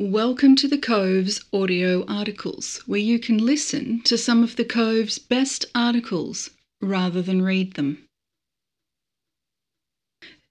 [0.00, 5.20] Welcome to the Cove's audio articles, where you can listen to some of the Cove's
[5.20, 6.50] best articles
[6.82, 8.04] rather than read them.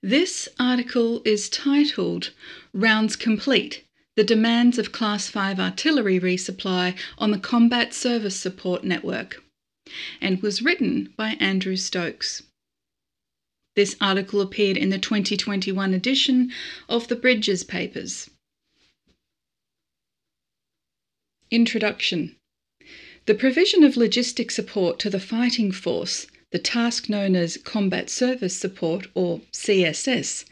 [0.01, 2.31] This article is titled
[2.73, 3.83] Rounds Complete
[4.15, 9.43] The Demands of Class 5 Artillery Resupply on the Combat Service Support Network,
[10.21, 12.43] and was written by Andrew Stokes.
[13.75, 16.53] This article appeared in the 2021 edition
[16.87, 18.29] of the Bridges Papers.
[21.53, 22.35] Introduction
[23.27, 28.55] The provision of logistic support to the fighting force, the task known as Combat Service
[28.57, 30.45] Support or CSS,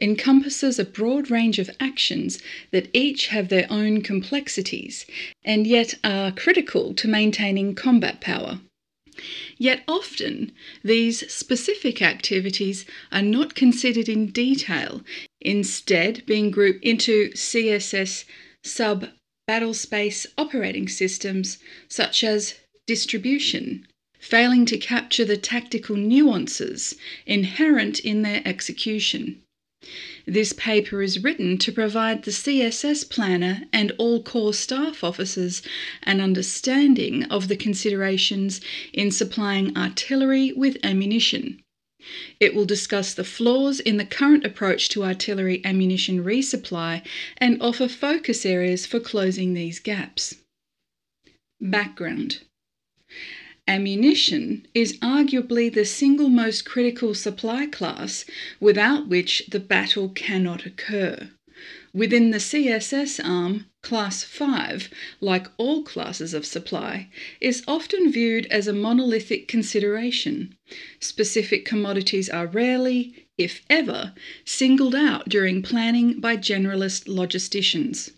[0.00, 2.38] encompasses a broad range of actions
[2.70, 5.04] that each have their own complexities
[5.44, 8.60] and yet are critical to maintaining combat power.
[9.58, 10.52] Yet often,
[10.82, 15.04] these specific activities are not considered in detail,
[15.42, 18.24] instead, being grouped into CSS
[18.64, 19.10] sub
[19.50, 21.58] battlespace operating systems
[21.88, 22.54] such as
[22.86, 23.84] distribution,
[24.20, 26.94] failing to capture the tactical nuances
[27.26, 29.42] inherent in their execution.
[30.24, 35.62] This paper is written to provide the CSS planner and all Corps staff officers
[36.04, 38.60] an understanding of the considerations
[38.92, 41.60] in supplying artillery with ammunition
[42.38, 47.02] it will discuss the flaws in the current approach to artillery ammunition resupply
[47.38, 50.36] and offer focus areas for closing these gaps.
[51.60, 52.40] Background
[53.68, 58.24] Ammunition is arguably the single most critical supply class
[58.58, 61.30] without which the battle cannot occur.
[61.92, 64.88] Within the CSS arm, Class 5,
[65.20, 67.08] like all classes of supply,
[67.40, 70.54] is often viewed as a monolithic consideration.
[71.00, 78.12] Specific commodities are rarely, if ever, singled out during planning by generalist logisticians.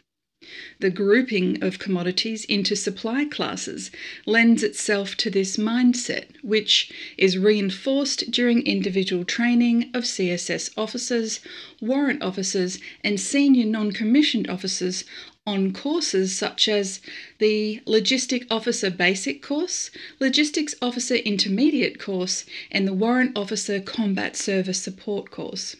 [0.80, 3.90] The grouping of commodities into supply classes
[4.26, 11.40] lends itself to this mindset, which is reinforced during individual training of CSS officers,
[11.80, 15.04] warrant officers, and senior non commissioned officers
[15.46, 17.00] on courses such as
[17.38, 19.90] the Logistic Officer Basic course,
[20.20, 25.76] Logistics Officer Intermediate course, and the Warrant Officer Combat Service Support course.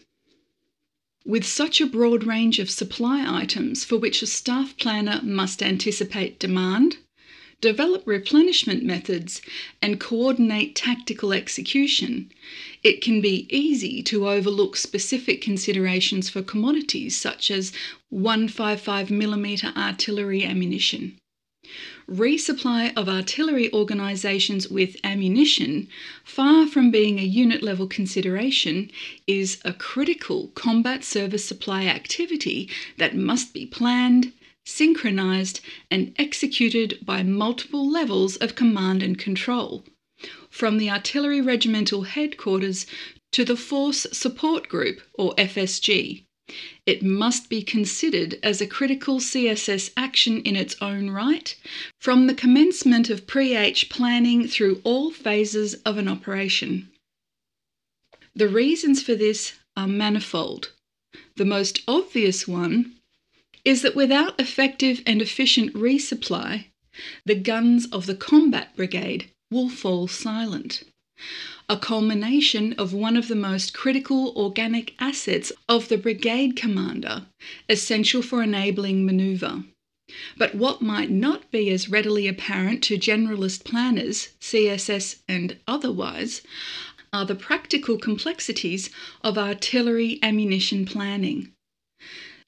[1.25, 6.41] With such a broad range of supply items for which a staff planner must anticipate
[6.41, 6.97] demand,
[7.61, 9.41] develop replenishment methods,
[9.81, 12.33] and coordinate tactical execution,
[12.83, 17.73] it can be easy to overlook specific considerations for commodities such as
[18.13, 21.17] 155mm artillery ammunition.
[22.13, 25.89] Resupply of artillery organisations with ammunition,
[26.23, 28.91] far from being a unit level consideration,
[29.27, 32.69] is a critical combat service supply activity
[32.99, 34.35] that must be planned,
[34.67, 39.83] synchronised, and executed by multiple levels of command and control,
[40.51, 42.85] from the Artillery Regimental Headquarters
[43.31, 46.27] to the Force Support Group, or FSG.
[46.85, 51.55] It must be considered as a critical CSS action in its own right,
[51.99, 56.91] from the commencement of pre H planning through all phases of an operation.
[58.35, 60.73] The reasons for this are manifold.
[61.37, 62.97] The most obvious one
[63.65, 66.67] is that without effective and efficient resupply,
[67.25, 70.83] the guns of the combat brigade will fall silent
[71.73, 77.25] a culmination of one of the most critical organic assets of the brigade commander,
[77.67, 79.65] essential for enabling manoeuvre.
[80.37, 86.43] But what might not be as readily apparent to generalist planners, CSS and otherwise,
[87.11, 88.91] are the practical complexities
[89.25, 91.53] of artillery ammunition planning.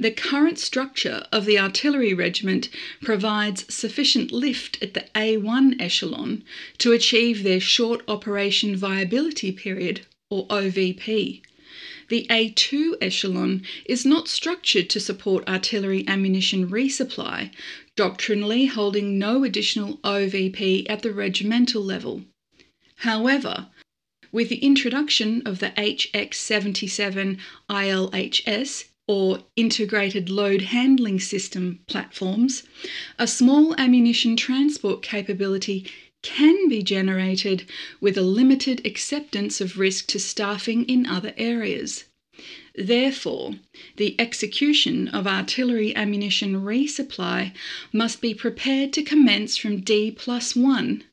[0.00, 2.69] The current structure of the artillery regiment
[3.00, 6.43] provides sufficient lift at the A1 echelon
[6.78, 10.00] to achieve their short operation viability period,
[10.31, 11.43] or OVP.
[12.09, 17.52] The A2 echelon is not structured to support artillery ammunition resupply,
[17.94, 22.25] doctrinally holding no additional OVP at the regimental level.
[22.96, 23.69] However,
[24.32, 27.38] with the introduction of the HX77
[27.70, 32.62] ILHS or integrated load handling system platforms,
[33.19, 35.87] a small ammunition transport capability
[36.23, 37.69] can be generated
[38.01, 42.05] with a limited acceptance of risk to staffing in other areas.
[42.75, 43.56] Therefore,
[43.97, 47.53] the execution of artillery ammunition resupply
[47.93, 51.05] must be prepared to commence from D plus 1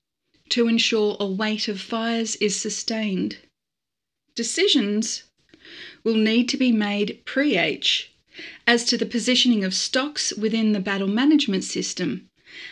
[0.50, 3.38] to ensure a weight of fires is sustained.
[4.34, 5.24] Decisions
[6.04, 8.12] will need to be made pre H
[8.66, 12.30] as to the positioning of stocks within the battle management system,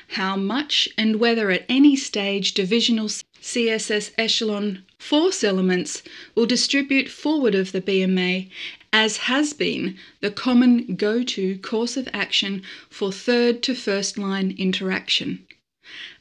[0.10, 3.08] how much and whether at any stage divisional
[3.42, 6.02] CSS echelon force elements
[6.36, 8.50] will distribute forward of the BMA
[8.92, 14.56] as has been the common go to course of action for third to first line
[14.58, 15.46] interaction.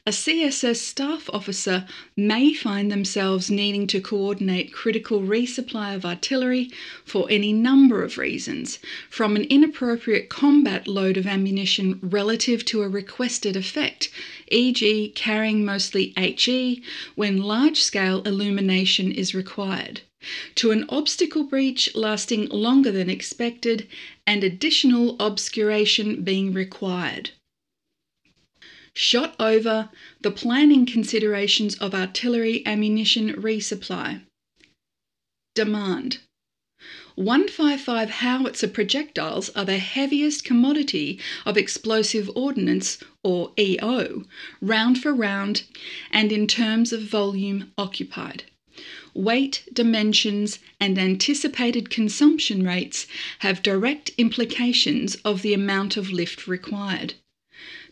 [0.09, 6.71] A CSS staff officer may find themselves needing to coordinate critical resupply of artillery
[7.05, 12.89] for any number of reasons, from an inappropriate combat load of ammunition relative to a
[12.89, 14.09] requested effect,
[14.51, 16.81] e.g., carrying mostly HE
[17.13, 20.01] when large scale illumination is required,
[20.55, 23.87] to an obstacle breach lasting longer than expected
[24.25, 27.29] and additional obscuration being required
[28.99, 34.19] shot over the planning considerations of artillery ammunition resupply.
[35.55, 36.17] Demand
[37.15, 44.25] 155 howitzer projectiles are the heaviest commodity of explosive ordnance, or EO,
[44.59, 45.63] round for round
[46.11, 48.43] and in terms of volume occupied.
[49.13, 53.07] Weight, dimensions, and anticipated consumption rates
[53.39, 57.13] have direct implications of the amount of lift required.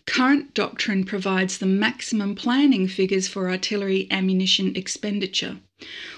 [0.08, 5.58] Current doctrine provides the maximum planning figures for artillery ammunition expenditure.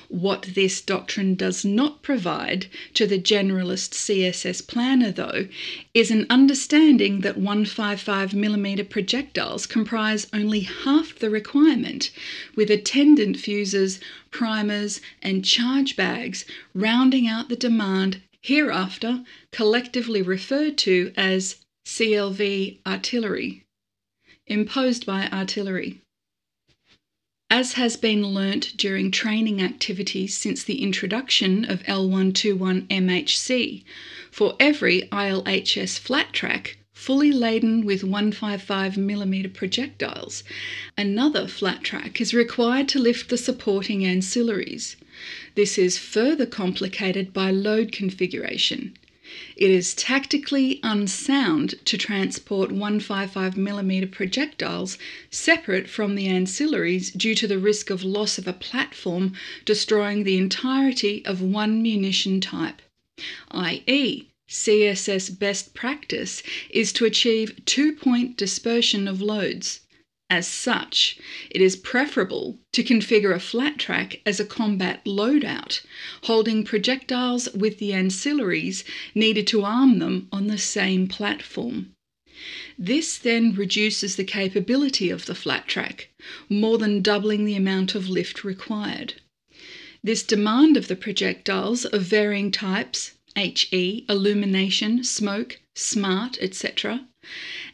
[0.07, 5.49] What this doctrine does not provide to the generalist CSS planner, though,
[5.93, 12.11] is an understanding that 155mm projectiles comprise only half the requirement,
[12.55, 13.99] with attendant fuses,
[14.31, 23.65] primers, and charge bags rounding out the demand hereafter collectively referred to as CLV artillery
[24.49, 26.01] imposed by artillery.
[27.51, 33.83] As has been learnt during training activities since the introduction of L121 MHC,
[34.29, 40.43] for every ILHS flat rack fully laden with 155mm projectiles,
[40.97, 44.95] another flat rack is required to lift the supporting ancillaries.
[45.55, 48.95] This is further complicated by load configuration.
[49.55, 54.97] It is tactically unsound to transport 155mm projectiles
[55.29, 59.33] separate from the ancillaries due to the risk of loss of a platform
[59.65, 62.81] destroying the entirety of one munition type,
[63.51, 66.41] i.e., CSS best practice
[66.71, 69.81] is to achieve two point dispersion of loads.
[70.31, 71.17] As such,
[71.49, 75.81] it is preferable to configure a flat rack as a combat loadout,
[76.23, 78.83] holding projectiles with the ancillaries
[79.15, 81.93] needed to arm them on the same platform.
[82.77, 86.09] This then reduces the capability of the flat rack,
[86.47, 89.15] more than doubling the amount of lift required.
[90.03, 97.07] This demand of the projectiles of varying types, HE, illumination, smoke, smart, etc.,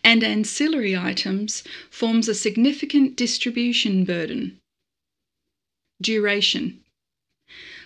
[0.03, 4.59] and ancillary items forms a significant distribution burden.
[6.01, 6.81] Duration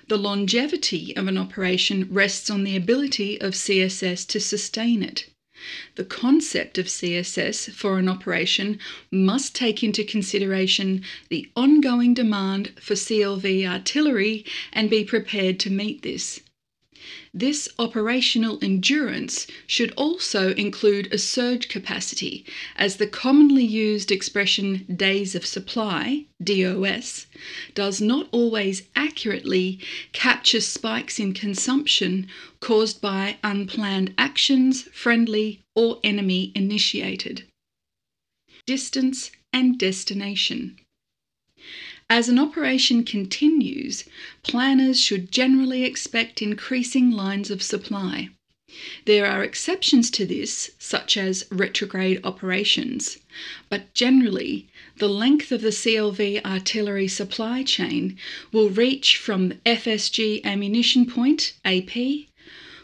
[0.08, 5.30] The longevity of an operation rests on the ability of CSS to sustain it.
[5.96, 8.80] The concept of CSS for an operation
[9.12, 16.02] must take into consideration the ongoing demand for CLV artillery and be prepared to meet
[16.02, 16.40] this.
[17.34, 25.36] This operational endurance should also include a surge capacity, as the commonly used expression days
[25.36, 27.28] of supply, DOS,
[27.76, 29.80] does not always accurately
[30.14, 32.28] capture spikes in consumption
[32.60, 37.44] caused by unplanned actions, friendly or enemy initiated.
[38.66, 40.79] Distance and destination.
[42.12, 44.04] As an operation continues,
[44.42, 48.30] planners should generally expect increasing lines of supply.
[49.06, 53.20] There are exceptions to this, such as retrograde operations,
[53.70, 58.18] but generally, the length of the CLV artillery supply chain
[58.52, 61.92] will reach from FSG ammunition point, AP,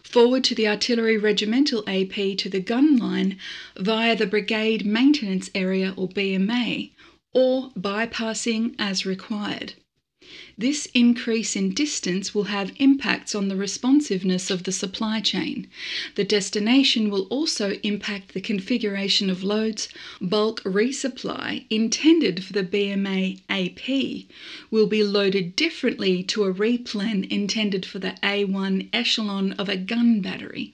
[0.04, 3.40] forward to the artillery regimental AP to the gun line
[3.76, 6.92] via the brigade maintenance area or BMA,
[7.36, 9.74] or bypassing as required.
[10.58, 15.68] This increase in distance will have impacts on the responsiveness of the supply chain.
[16.16, 19.90] The destination will also impact the configuration of loads.
[20.22, 24.30] Bulk resupply intended for the BMA AP
[24.72, 30.22] will be loaded differently to a replen intended for the A1 echelon of a gun
[30.22, 30.74] battery.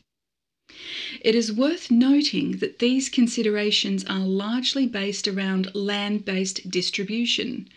[1.22, 7.68] It is worth noting that these considerations are largely based around land based distribution.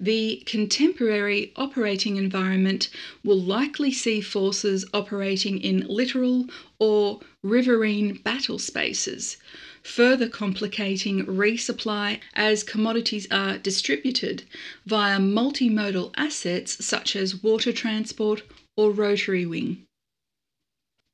[0.00, 2.88] the contemporary operating environment
[3.24, 6.46] will likely see forces operating in littoral
[6.78, 9.36] or riverine battle spaces,
[9.82, 14.44] further complicating resupply as commodities are distributed
[14.86, 18.42] via multimodal assets such as water transport
[18.76, 19.84] or rotary wing.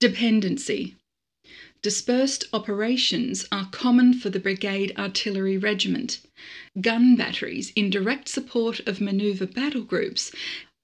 [0.01, 0.95] Dependency
[1.85, 6.19] Dispersed operations are common for the Brigade Artillery Regiment.
[6.81, 10.33] Gun batteries in direct support of manoeuvre battle groups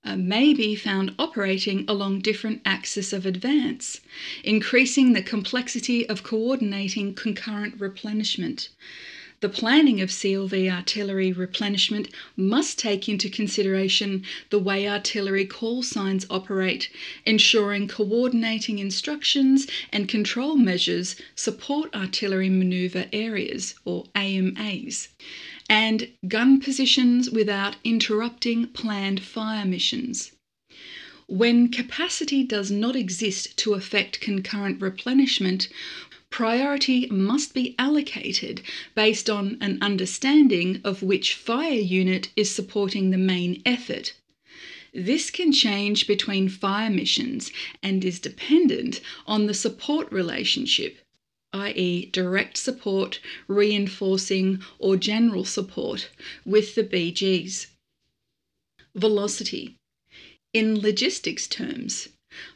[0.04, 4.02] uh, may be found operating along different axes of advance,
[4.44, 8.68] increasing the complexity of coordinating concurrent replenishment.
[9.42, 16.26] The planning of CLV artillery replenishment must take into consideration the way artillery call signs
[16.28, 16.90] operate,
[17.24, 25.08] ensuring coordinating instructions and control measures support artillery manoeuvre areas, or AMAs,
[25.70, 30.32] and gun positions without interrupting planned fire missions.
[31.28, 35.68] When capacity does not exist to effect concurrent replenishment,
[36.30, 38.62] priority must be allocated
[38.94, 44.14] based on an understanding of which fire unit is supporting the main effort.
[44.94, 50.98] This can change between fire missions and is dependent on the support relationship,
[51.52, 56.10] i.e., direct support, reinforcing, or general support,
[56.44, 57.66] with the BGs.
[58.94, 59.76] Velocity.
[60.52, 62.08] In logistics terms,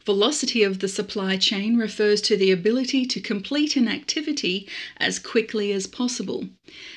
[0.07, 5.73] Velocity of the supply chain refers to the ability to complete an activity as quickly
[5.73, 6.47] as possible.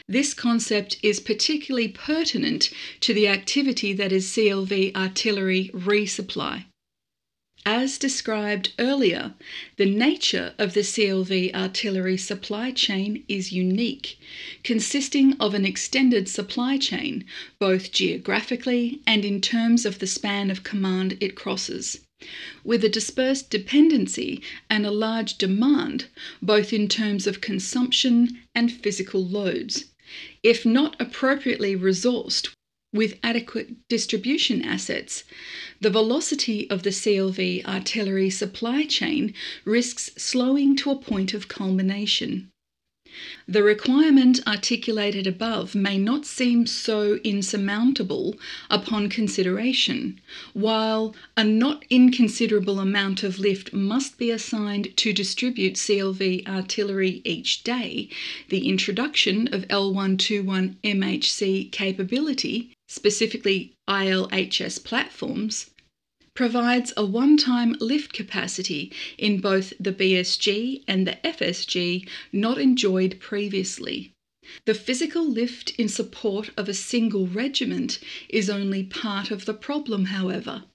[0.09, 2.69] This concept is particularly pertinent
[2.99, 6.65] to the activity that is CLV artillery resupply.
[7.65, 9.35] As described earlier,
[9.77, 14.19] the nature of the CLV artillery supply chain is unique,
[14.63, 17.23] consisting of an extended supply chain,
[17.57, 22.01] both geographically and in terms of the span of command it crosses
[22.63, 26.05] with a dispersed dependency and a large demand,
[26.41, 29.85] both in terms of consumption and physical loads.
[30.41, 32.49] If not appropriately resourced
[32.93, 35.23] with adequate distribution assets,
[35.79, 39.33] the velocity of the CLV artillery supply chain
[39.65, 42.49] risks slowing to a point of culmination.
[43.47, 48.37] The requirement articulated above may not seem so insurmountable
[48.69, 50.19] upon consideration,
[50.53, 57.63] while a not inconsiderable amount of lift must be assigned to distribute CLV artillery each
[57.63, 58.09] day.
[58.49, 65.71] The introduction of L121 MHC capability, specifically ILHS platforms,
[66.37, 73.19] provides a one time lift capacity in both the BSG and the FSG not enjoyed
[73.19, 74.13] previously.
[74.65, 77.97] The physical lift in support of a single regiment
[78.29, 80.65] is only part of the problem, however.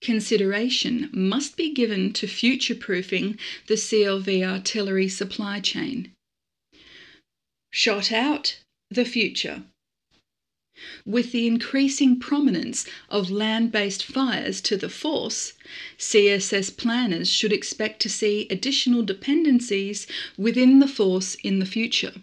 [0.00, 3.38] Consideration must be given to future proofing
[3.68, 6.12] the CLV artillery supply chain.
[7.70, 8.58] Shot out,
[8.90, 9.62] the future.
[11.04, 15.54] With the increasing prominence of land based fires to the force,
[15.98, 20.06] CSS planners should expect to see additional dependencies
[20.36, 22.14] within the force in the future.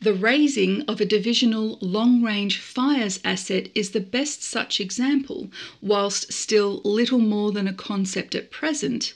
[0.00, 6.32] The raising of a divisional long range fires asset is the best such example, whilst
[6.32, 9.14] still little more than a concept at present.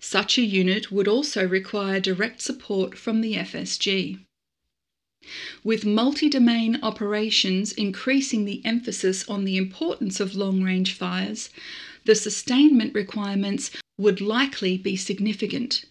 [0.00, 4.18] Such a unit would also require direct support from the FSG.
[5.62, 11.50] With multi domain operations increasing the emphasis on the importance of long range fires,
[12.04, 15.84] the sustainment requirements would likely be significant.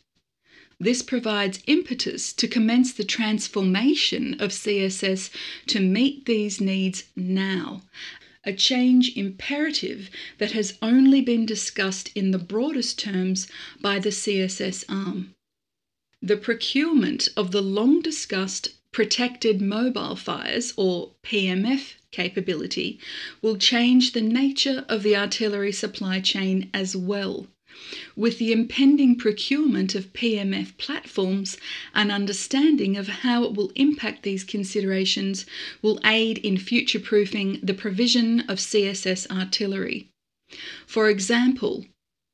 [0.80, 5.32] This provides impetus to commence the transformation of CSS
[5.68, 7.82] to meet these needs now,
[8.44, 13.48] a change imperative that has only been discussed in the broadest terms
[13.82, 15.34] by the CSS arm.
[16.22, 23.00] The procurement of the long discussed protected mobile fires, or PMF capability,
[23.44, 27.46] will change the nature of the artillery supply chain as well.
[28.16, 31.58] With the impending procurement of PMF platforms,
[31.94, 35.46] an understanding of how it will impact these considerations
[35.84, 40.10] will aid in future proofing the provision of CSS artillery.
[40.88, 41.86] For example,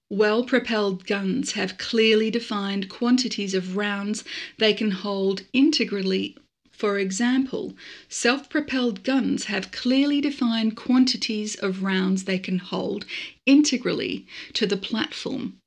[0.10, 4.24] well propelled guns have clearly defined quantities of rounds
[4.60, 6.38] they can hold integrally
[6.74, 7.76] for example,
[8.10, 13.06] self propelled guns have clearly defined quantities of rounds they can hold
[13.46, 15.60] integrally to the platform.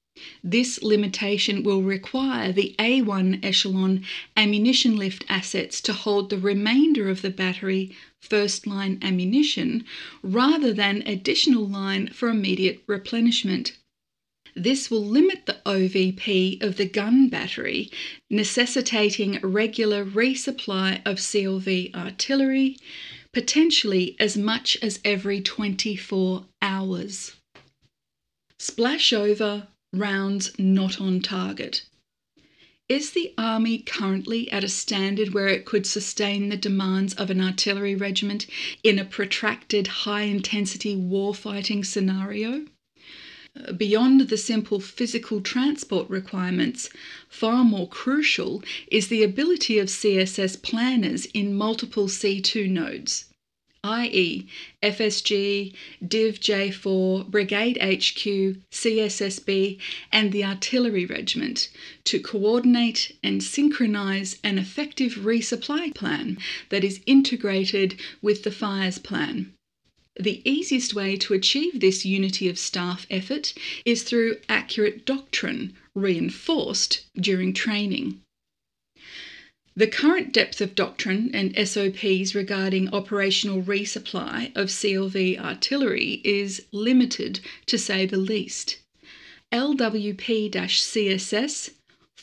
[0.43, 4.05] This limitation will require the A1 echelon
[4.37, 9.85] ammunition lift assets to hold the remainder of the battery first line ammunition
[10.23, 13.77] rather than additional line for immediate replenishment.
[14.55, 17.91] This will limit the OVP of the gun battery,
[18.31, 22.79] necessitating regular resupply of CLV artillery,
[23.33, 27.33] potentially as much as every 24 hours.
[28.59, 31.85] Splash over, rounds not on target.
[32.89, 37.41] Is the Army currently at a standard where it could sustain the demands of an
[37.41, 38.47] artillery regiment
[38.85, 42.67] in a protracted high intensity warfighting scenario?
[43.75, 46.91] Beyond the simple physical transport requirements,
[47.27, 53.25] far more crucial is the ability of CSS planners in multiple C2 nodes,
[53.83, 54.47] i.e.,
[54.83, 55.73] FSG,
[56.07, 59.79] Div J4, Brigade HQ, CSSB,
[60.13, 61.71] and the Artillery Regiment,
[62.05, 66.37] to coordinate and synchronise an effective resupply plan
[66.69, 69.55] that is integrated with the fires plan.
[70.19, 73.53] The easiest way to achieve this unity of staff effort
[73.85, 78.23] is through accurate doctrine reinforced during training.
[79.77, 87.41] The current depth of doctrine and SOPs regarding operational resupply of CLV artillery is limited,
[87.67, 88.79] to say the least.
[89.53, 91.71] LWP CSS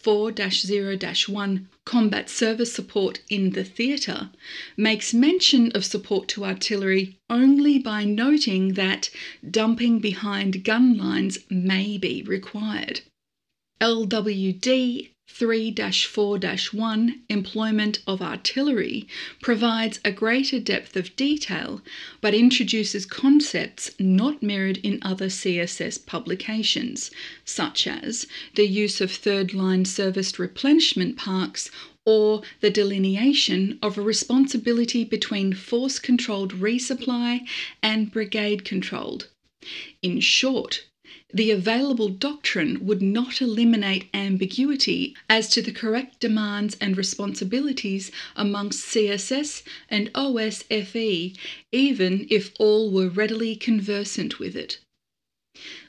[0.03, 0.97] 4 0
[1.29, 4.31] 1 Combat Service Support in the Theatre
[4.75, 9.09] makes mention of support to artillery only by noting that
[9.49, 12.99] dumping behind gun lines may be required.
[13.79, 16.39] LWD 3 4
[16.73, 19.07] 1 Employment of Artillery
[19.41, 21.81] provides a greater depth of detail
[22.21, 27.09] but introduces concepts not mirrored in other CSS publications,
[27.45, 31.71] such as the use of third line serviced replenishment parks
[32.05, 37.41] or the delineation of a responsibility between force controlled resupply
[37.81, 39.29] and brigade controlled.
[40.03, 40.83] In short,
[41.33, 48.85] the available doctrine would not eliminate ambiguity as to the correct demands and responsibilities amongst
[48.85, 51.35] CSS and OSFE,
[51.71, 54.77] even if all were readily conversant with it.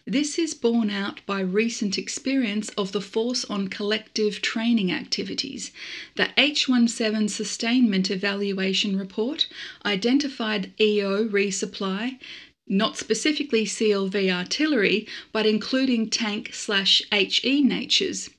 [0.06, 5.72] This is borne out by recent experience of the force on collective training activities.
[6.16, 9.46] The H17 Sustainment Evaluation Report
[9.84, 12.18] identified EO resupply,
[12.66, 18.30] not specifically CLV artillery, but including tank slash HE natures,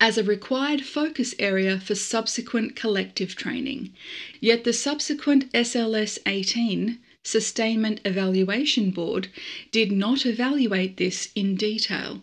[0.00, 3.92] as a required focus area for subsequent collective training.
[4.40, 9.28] Yet the subsequent SLS 18 Sustainment Evaluation Board
[9.72, 12.22] did not evaluate this in detail.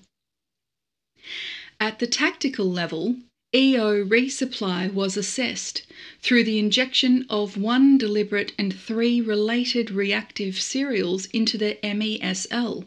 [1.79, 3.15] At the tactical level,
[3.53, 5.85] EO resupply was assessed
[6.21, 12.85] through the injection of one deliberate and three related reactive serials into the MESL.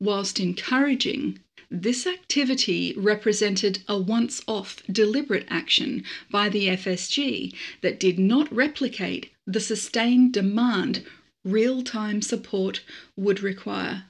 [0.00, 8.18] Whilst encouraging, this activity represented a once off deliberate action by the FSG that did
[8.18, 11.04] not replicate the sustained demand
[11.44, 12.80] real time support
[13.16, 14.04] would require.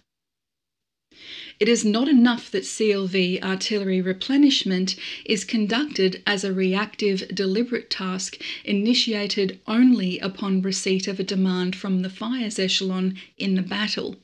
[1.59, 4.95] It is not enough that CLV artillery replenishment
[5.25, 12.03] is conducted as a reactive, deliberate task initiated only upon receipt of a demand from
[12.03, 14.21] the fires echelon in the battle.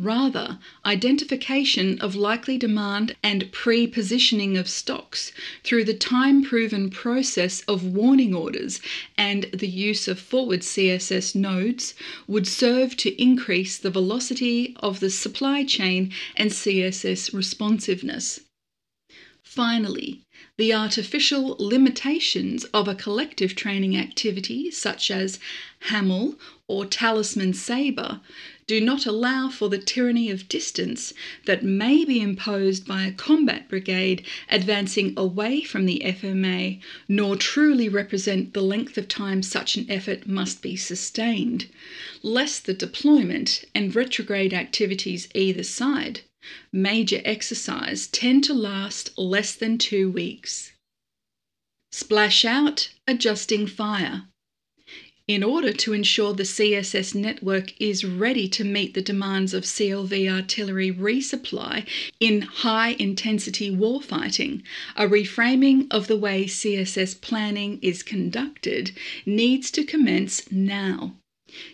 [0.00, 5.32] Rather, identification of likely demand and pre positioning of stocks
[5.64, 8.80] through the time proven process of warning orders
[9.16, 11.94] and the use of forward CSS nodes
[12.28, 18.38] would serve to increase the velocity of the supply chain and CSS responsiveness.
[19.42, 20.20] Finally,
[20.58, 25.40] the artificial limitations of a collective training activity such as
[25.88, 28.20] Hamel or Talisman Sabre
[28.68, 31.14] do not allow for the tyranny of distance
[31.46, 36.78] that may be imposed by a combat brigade advancing away from the FMA,
[37.08, 41.66] nor truly represent the length of time such an effort must be sustained,
[42.22, 46.20] lest the deployment and retrograde activities either side,
[46.70, 50.72] major exercise, tend to last less than two weeks.
[51.90, 54.24] Splash out, adjusting fire.
[55.28, 60.26] In order to ensure the CSS network is ready to meet the demands of CLV
[60.26, 61.86] artillery resupply
[62.18, 64.62] in high intensity warfighting,
[64.96, 68.92] a reframing of the way CSS planning is conducted
[69.26, 71.14] needs to commence now.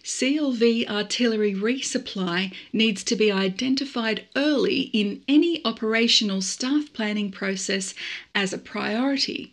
[0.03, 7.95] CLV artillery resupply needs to be identified early in any operational staff planning process
[8.35, 9.53] as a priority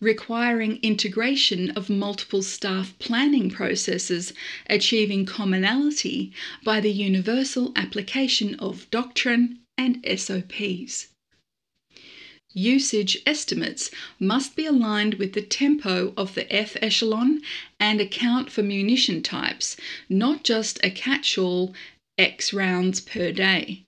[0.00, 4.32] requiring integration of multiple staff planning processes,
[4.68, 6.32] achieving commonality
[6.64, 11.08] by the universal application of doctrine and SOPs.
[12.54, 17.40] Usage estimates must be aligned with the tempo of the F echelon
[17.80, 19.76] and account for munition types,
[20.08, 21.74] not just a catch all
[22.18, 23.84] X rounds per day.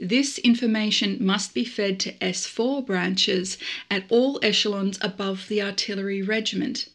[0.00, 6.88] This information must be fed to S4 branches at all echelons above the artillery regiment.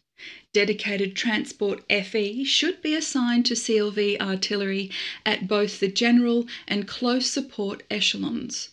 [0.52, 4.90] Dedicated transport FE should be assigned to CLV artillery
[5.24, 8.68] at both the general and close support echelons.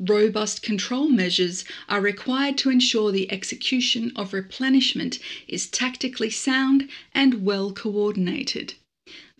[0.00, 7.44] Robust control measures are required to ensure the execution of replenishment is tactically sound and
[7.44, 8.74] well coordinated.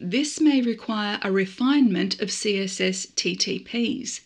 [0.00, 4.20] This may require a refinement of CSS TTPs.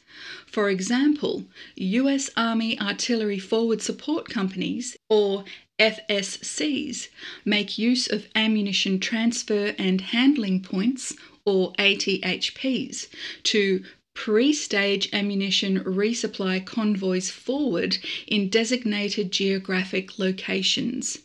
[0.46, 5.46] For example, US Army Artillery Forward Support Companies, or
[5.78, 7.08] FSCs,
[7.46, 11.14] make use of ammunition transfer and handling points,
[11.46, 13.06] or ATHPs,
[13.44, 13.82] to
[14.12, 21.20] pre stage ammunition resupply convoys forward in designated geographic locations.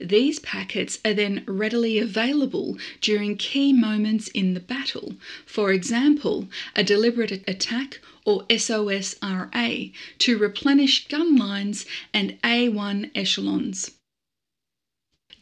[0.00, 5.14] These packets are then readily available during key moments in the battle,
[5.46, 13.92] for example, a deliberate attack or SOSRA, to replenish gun lines and A1 echelons.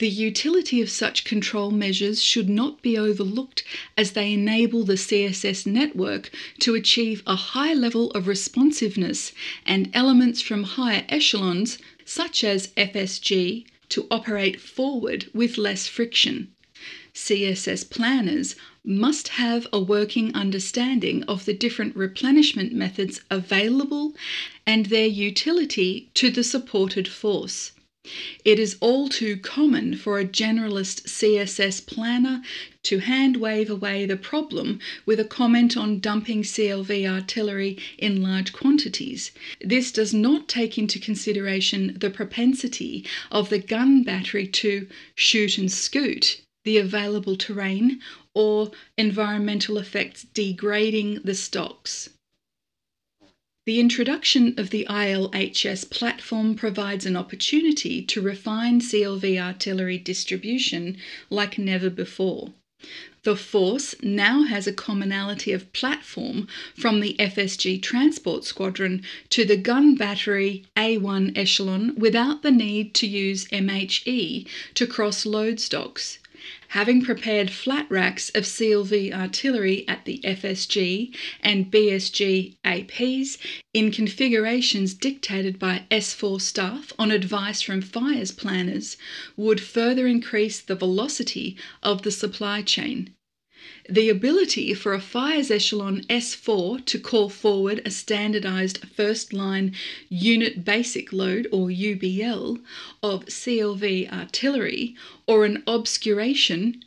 [0.00, 3.64] The utility of such control measures should not be overlooked
[3.98, 6.30] as they enable the CSS network
[6.61, 9.33] to achieve a high level of responsiveness
[9.66, 16.53] and elements from higher echelons, such as FSG, to operate forward with less friction.
[17.14, 24.14] CSS planners must have a working understanding of the different replenishment methods available
[24.66, 27.72] and their utility to the supported force.
[28.44, 32.42] It is all too common for a generalist CSS planner
[32.85, 38.53] to hand wave away the problem with a comment on dumping CLV artillery in large
[38.53, 39.31] quantities.
[39.61, 45.70] This does not take into consideration the propensity of the gun battery to shoot and
[45.70, 48.01] scoot, the available terrain,
[48.35, 52.11] or environmental effects degrading the stocks.
[53.66, 60.96] The introduction of the ILHS platform provides an opportunity to refine CLV artillery distribution
[61.29, 62.55] like never before.
[63.23, 69.59] The force now has a commonality of platform from the FSG Transport Squadron to the
[69.59, 76.18] gun battery A1 echelon without the need to use MHE to cross load stocks
[76.70, 83.38] having prepared flat racks of CLV artillery at the FSG and BSG APs
[83.74, 88.96] in configurations dictated by S4 staff on advice from fires planners,
[89.37, 93.14] would further increase the velocity of the supply chain.
[93.92, 99.74] The ability for a fires echelon S4 to call forward a standardized first line
[100.09, 102.62] unit basic load or UBL
[103.03, 104.94] of CLV artillery
[105.26, 106.85] or an obscuration,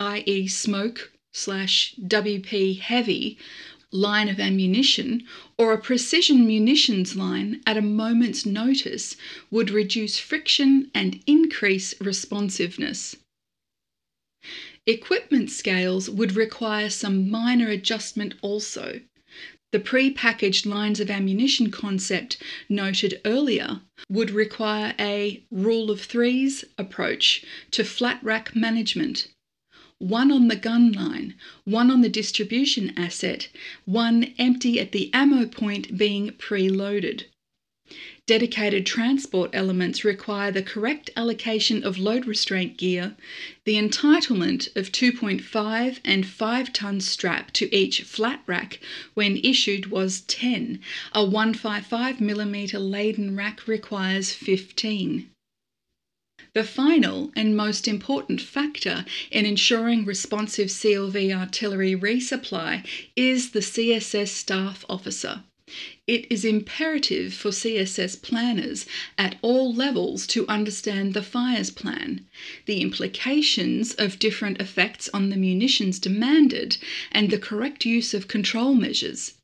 [0.00, 3.38] i.e., smoke slash WP heavy
[3.92, 5.22] line of ammunition
[5.56, 9.14] or a precision munitions line at a moment's notice
[9.52, 13.14] would reduce friction and increase responsiveness.
[14.90, 19.00] Equipment scales would require some minor adjustment also.
[19.70, 26.64] The pre packaged lines of ammunition concept noted earlier would require a rule of threes
[26.76, 29.28] approach to flat rack management.
[29.98, 33.46] One on the gun line, one on the distribution asset,
[33.84, 37.26] one empty at the ammo point being preloaded.
[38.26, 43.16] Dedicated transport elements require the correct allocation of load restraint gear,
[43.64, 48.78] the entitlement of 2.5 and 5 ton strap to each flat rack
[49.14, 50.78] when issued was 10.
[51.12, 55.28] A 155mm laden rack requires 15.
[56.52, 64.28] The final and most important factor in ensuring responsive CLV artillery resupply is the CSS
[64.28, 65.42] staff officer.
[66.06, 72.26] It is imperative for CSS planners at all levels to understand the fires plan,
[72.66, 76.76] the implications of different effects on the munitions demanded,
[77.12, 79.34] and the correct use of control measures.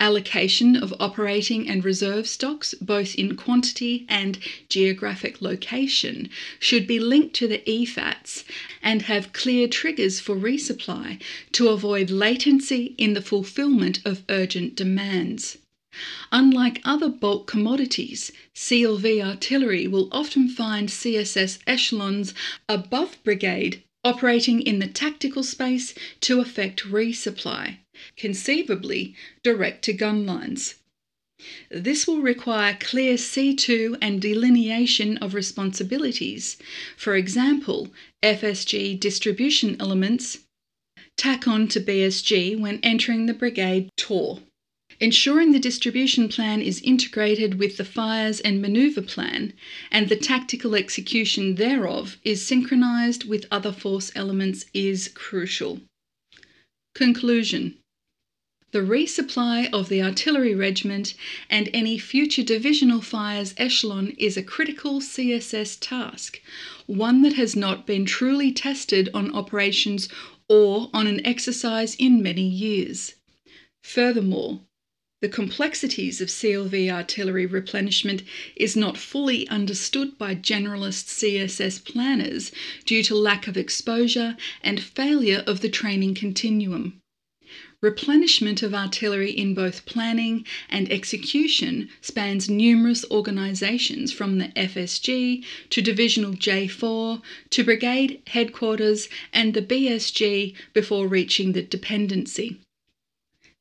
[0.00, 4.38] Allocation of operating and reserve stocks, both in quantity and
[4.70, 8.44] geographic location, should be linked to the EFATs
[8.82, 11.20] and have clear triggers for resupply
[11.52, 15.58] to avoid latency in the fulfillment of urgent demands.
[16.32, 22.32] Unlike other bulk commodities, CLV artillery will often find CSS echelons
[22.70, 27.76] above brigade operating in the tactical space to effect resupply,
[28.20, 30.74] conceivably direct to gun lines.
[31.70, 36.58] This will require clear C2 and delineation of responsibilities.
[36.98, 37.88] For example,
[38.22, 40.40] FSG distribution elements
[41.16, 44.40] tack on to BSG when entering the brigade tour.
[45.00, 49.54] Ensuring the distribution plan is integrated with the fires and manoeuvre plan,
[49.90, 55.80] and the tactical execution thereof is synchronized with other force elements is crucial.
[56.94, 57.78] Conclusion
[58.72, 61.14] the resupply of the artillery regiment
[61.48, 66.40] and any future divisional fires echelon is a critical CSS task,
[66.86, 70.08] one that has not been truly tested on operations
[70.48, 73.14] or on an exercise in many years.
[73.82, 74.60] Furthermore,
[75.20, 78.22] the complexities of CLV artillery replenishment
[78.54, 82.52] is not fully understood by generalist CSS planners
[82.84, 86.99] due to lack of exposure and failure of the training continuum.
[87.82, 95.80] Replenishment of artillery in both planning and execution spans numerous organisations from the FSG to
[95.80, 102.60] Divisional J4 to Brigade Headquarters and the BSG before reaching the dependency.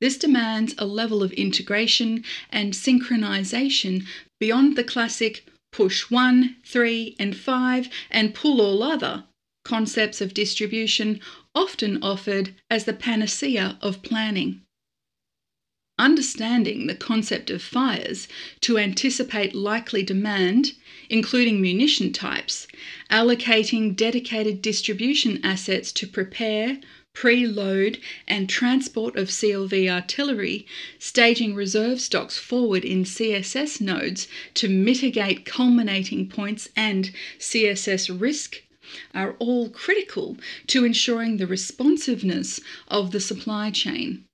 [0.02, 4.06] This demands a level of integration and synchronization
[4.38, 9.24] beyond the classic push 1, 3, and 5 and pull all other
[9.64, 11.22] concepts of distribution
[11.56, 14.62] often offered as the panacea of planning.
[15.98, 18.28] Understanding the concept of fires
[18.62, 20.74] to anticipate likely demand,
[21.10, 22.68] including munition types,
[23.12, 26.80] allocating dedicated distribution assets to prepare,
[27.14, 30.66] preload and transport of CLV artillery,
[31.00, 38.62] staging reserve stocks forward in CSS nodes to mitigate culminating points and CSS risk
[39.13, 44.25] are all critical to ensuring the responsiveness of the supply chain.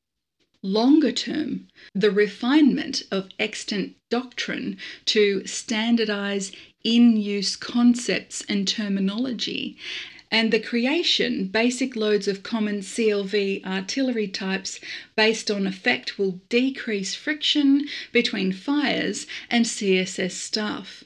[0.61, 6.51] Longer term, the refinement of extant doctrine to standardize
[6.83, 9.77] in use concepts and terminology
[10.31, 14.79] and the creation basic loads of common CLV artillery types
[15.15, 21.03] based on effect will decrease friction between fires and CSS staff.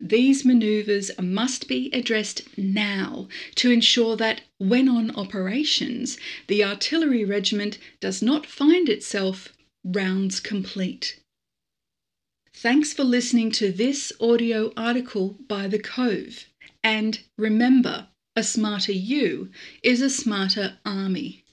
[0.00, 7.76] These manoeuvres must be addressed now to ensure that, when on operations, the artillery regiment
[8.00, 9.52] does not find itself
[9.84, 11.20] rounds complete.
[12.54, 16.46] Thanks for listening to this audio article by The Cove.
[16.82, 19.50] And remember, a smarter you
[19.82, 21.44] is a smarter army.